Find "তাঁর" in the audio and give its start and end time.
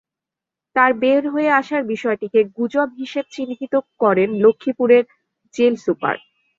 0.75-0.91